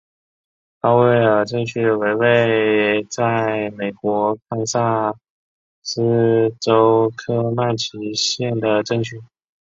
[0.79, 5.13] 鲍威尔镇区为位在美国堪萨
[5.83, 9.21] 斯州科曼奇县的镇区。